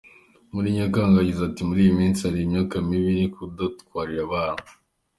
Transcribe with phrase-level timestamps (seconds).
[0.53, 4.63] Muri Nyakanga yagize ati “Muri iyi minsi hari imyuka mibi iri kudutwarira abana.